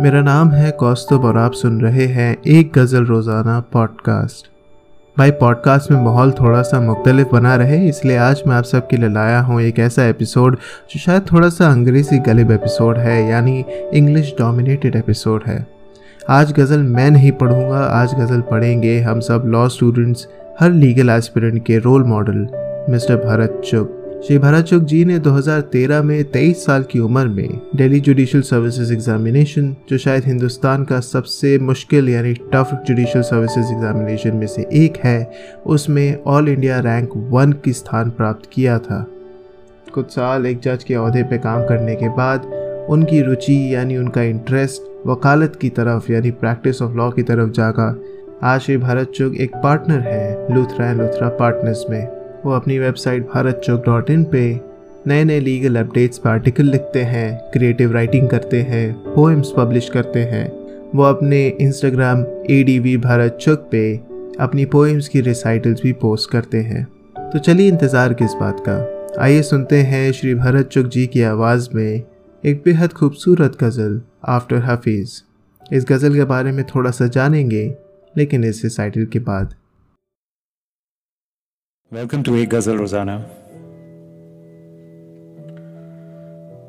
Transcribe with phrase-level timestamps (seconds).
[0.00, 4.48] मेरा नाम है कौस्तुब और आप सुन रहे हैं एक गज़ल रोज़ाना पॉडकास्ट।
[5.18, 9.08] भाई, पॉडकास्ट में माहौल थोड़ा सा मुख्तलिफ़ बना रहे, इसलिए आज मैं आप सबके लिए
[9.08, 10.56] लाया हूँ एक ऐसा एपिसोड,
[10.90, 13.64] जो शायद थोड़ा सा अंग्रेज़ी गलिब एपिसोड है, यानी
[13.94, 15.66] इंग्लिश डोमिनेटेड एपिसोड है।
[16.30, 20.28] आज गज़ल मैं नहीं पढ़ूँगा, आज गज़ल पढ़ेंगे हम सब लॉ स्टूडेंट्स
[20.60, 22.48] हर लीगल एस्पिरेंट के रोल मॉडल
[22.90, 27.60] मिस्टर भरत चुप। श्री भरत चुक जी ने 2013 में 23 साल की उम्र में
[27.76, 34.36] दिल्ली जुडिशल सर्विसेज़ एग्जामिनेशन जो शायद हिंदुस्तान का सबसे मुश्किल यानी टफ जुडिशल सर्विसेज़ एग्जामिनेशन
[34.36, 35.32] में से एक है,
[35.66, 39.06] उसमें ऑल इंडिया रैंक वन की स्थान प्राप्त किया था।
[39.94, 42.50] कुछ साल एक जज के अहदे पर काम करने के बाद
[42.90, 47.94] उनकी रुचि यानी उनका इंटरेस्ट वकालत की तरफ़ यानी प्रैक्टिस ऑफ़ लॉ की तरफ़ जागा।
[48.42, 53.28] आज श्री भारत चुग एक पार्टनर है लूथरा एंड लूथरा पार्टनर्स में। वो अपनी website
[53.28, 54.48] Bharat Chowk dot in पे
[55.06, 60.20] नए नए लीगल अपडेट्स पर आर्टिकल लिखते हैं, क्रिएटिव राइटिंग करते हैं, पोएम्स पब्लिश करते
[60.24, 60.46] हैं।
[60.94, 63.94] वो अपने Instagram A D V Bharat Chowk पे
[64.40, 66.84] अपनी पोएम्स की रिसाइटल्स भी पोस्ट करते हैं।
[67.32, 71.68] तो चलिए इंतज़ार किस बात का। आइए सुनते हैं श्री भरत चुक जी की आवाज़
[71.74, 72.02] में
[72.44, 75.20] एक बेहद खूबसूरत गज़ल आफ्टर हफीज़
[75.74, 77.64] इस गज़ल के बारे में थोड़ा सा जानेंगे,
[78.14, 79.54] लेकिन इस रिसाइटल के बाद
[81.92, 83.24] Welcome to A Ghazal Rosanna.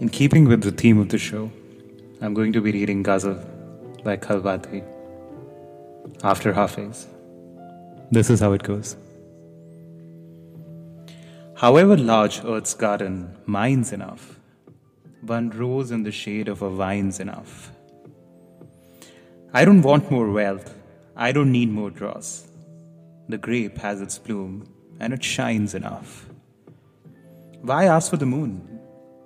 [0.00, 1.50] In keeping with the theme of the show,
[2.20, 3.42] I'm going to be reading Ghazal
[4.04, 4.84] by Khalwati
[6.22, 7.06] after Hafiz.
[8.10, 8.96] This is how it goes.
[11.56, 14.38] However large Earth's garden, mine's enough.
[15.22, 17.72] One rose in the shade of a vine's enough.
[19.54, 20.74] I don't want more wealth.
[21.16, 22.46] I don't need more dross.
[23.30, 26.28] The grape has its bloom and it shines enough.
[27.62, 28.80] Why ask for the moon?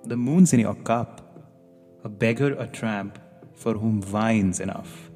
[0.05, 1.21] The moon's in your cup.
[2.03, 3.19] A beggar, a tramp,
[3.55, 5.09] for whom wine's enough.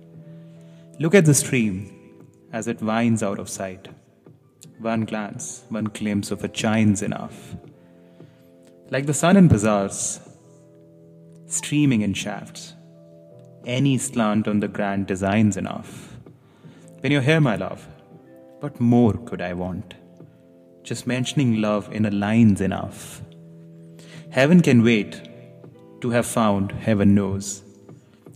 [0.99, 3.87] Look at the stream as it winds out of sight.
[4.79, 7.55] One glance, one glimpse of it shines enough.
[8.89, 10.19] Like the sun in bazaars,
[11.47, 12.73] streaming in shafts.
[13.65, 16.15] Any slant on the grand design's enough.
[17.01, 17.85] When you're here, my love,
[18.59, 19.95] what more could I want?
[20.86, 23.22] Just mentioning love in a line's enough.
[24.30, 25.28] Heaven can wait
[26.00, 27.62] to have found heaven knows.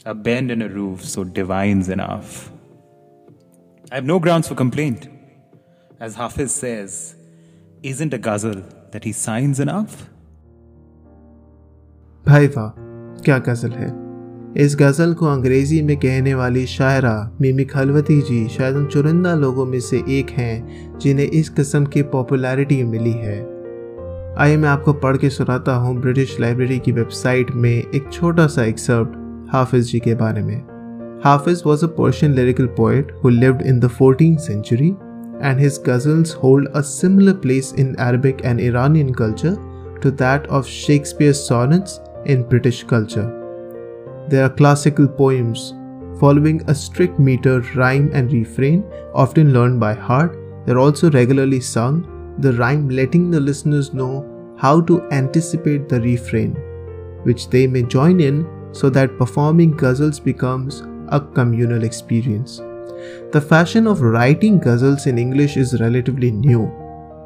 [0.04, 2.50] A bend in a roof so divine's enough.
[3.90, 5.08] I have no grounds for complaint.
[5.98, 7.16] As Hafiz says,
[7.82, 8.62] isn't a ghazal
[8.92, 10.08] that he signs enough?
[12.26, 12.68] भाई वाह
[13.22, 13.99] क्या गज़ल है
[14.57, 19.65] इस गज़ल को अंग्रेज़ी में कहने वाली शायरा मिमी खलवती जी शायद उन चुनिंदा लोगों
[19.65, 23.39] में से एक हैं, जिन्हें इस किस्म की पॉपुलैरिटी मिली है।
[24.37, 28.63] आइए मैं आपको पढ़ के सुनाता हूँ ब्रिटिश लाइब्रेरी की वेबसाइट में एक छोटा सा
[28.63, 30.55] एक्सर्प्ट हाफिज जी के बारे में।
[31.25, 34.89] Hafiz was a Persian lyrical poet who lived in the fourteen century
[35.41, 39.55] and his ghazals hold a similar place in Arabic and Iranian culture
[40.03, 43.39] to that of Shakespeare sonnets in British culture
[44.31, 45.73] There are classical poems
[46.17, 50.37] following a strict meter, rhyme, and refrain, often learned by heart.
[50.65, 52.07] They're also regularly sung,
[52.39, 54.25] the rhyme letting the listeners know
[54.57, 56.53] how to anticipate the refrain,
[57.23, 62.61] which they may join in so that performing ghazals becomes a communal experience.
[63.33, 66.71] The fashion of writing ghazals in English is relatively new.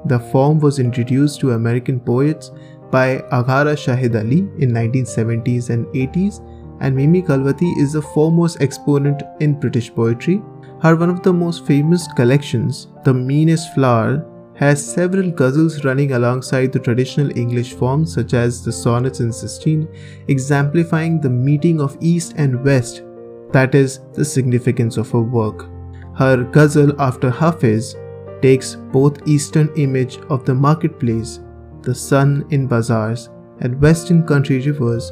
[0.05, 2.51] The form was introduced to American poets
[2.89, 6.41] by Aghara Shahid Ali in 1970s and 80s
[6.79, 10.41] and Mimi Kalvati is the foremost exponent in British poetry.
[10.81, 14.25] Her one of the most famous collections, The Meanest Flower,
[14.55, 19.87] has several ghazals running alongside the traditional English forms such as the sonnets in Sistine,
[20.27, 23.03] exemplifying the meeting of East and West,
[23.51, 25.69] that is, the significance of her work.
[26.17, 27.95] Her ghazal after Hafiz
[28.41, 31.39] takes both eastern image of the marketplace,
[31.81, 35.11] the sun in bazaars, and western country rivers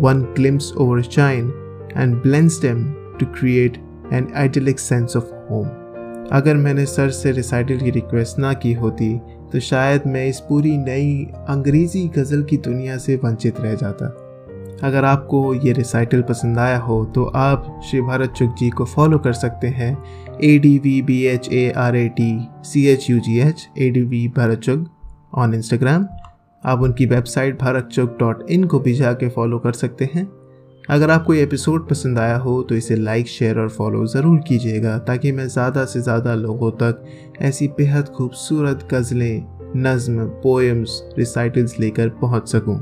[0.00, 1.52] one glimpse over a chine
[1.94, 2.82] and blends them
[3.18, 3.78] to create
[4.10, 5.68] an idyllic sense of home.
[6.32, 9.16] अगर मैंने sir से recital की request ना की होती
[9.52, 14.06] तो शायद मैं इस पूरी नई अंग्रेज़ी गज़ल की दुनिया से वंचित रह जाता।
[14.82, 19.18] अगर आपको ये रिसाइटल पसंद आया हो तो आप श्री भारत चुक जी को फॉलो
[19.18, 19.96] कर सकते हैं।
[20.44, 23.90] A D V B H A R A T C H U G H A
[23.90, 24.86] D V Bharat Chugh
[25.34, 26.06] on Instagram
[26.64, 30.28] आप उनकी website Bharat Chowk dot in को भी जाके फॉलो कर सकते हैं
[30.84, 34.96] अगर आपको ये एपिसोड पसंद आया हो तो इसे लाइक, शेयर और फॉलो ज़रूर कीजिएगा,
[34.98, 37.04] ताकि मैं ज़्यादा से ज़्यादा लोगों तक
[37.42, 39.44] ऐसी बेहद खूबसूरत गज़लें,
[39.76, 42.76] नज़म पोएम्स रिसाइटल्स लेकर पहुँच सकूँ।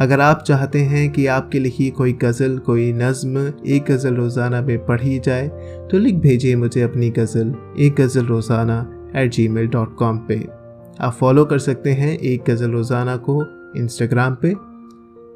[0.00, 4.84] अगर आप चाहते हैं कि आपके लिखी कोई गज़ल, कोई नज़म, एक गज़ल रोज़ाना में
[4.86, 5.48] पढ़ी जाए
[5.90, 8.78] तो लिख भेजिए मुझे अपनी गज़ल, एक गज़ल रोज़ाना
[9.16, 10.65] at Gmail dot com पर
[11.00, 13.42] आप फॉलो कर सकते हैं एक गज़ल रोज़ाना को
[13.76, 14.54] इंस्टाग्राम पे।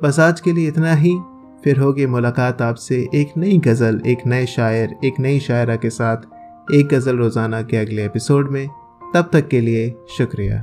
[0.02, 1.16] बस आज के लिए इतना ही।
[1.64, 6.74] फिर होगी मुलाकात आपसे एक नई गज़ल, एक नए शायर, एक नई शायरा के साथ
[6.74, 8.66] एक गज़ल रोज़ाना के अगले एपिसोड में।
[9.14, 10.62] तब तक के लिए शुक्रिया।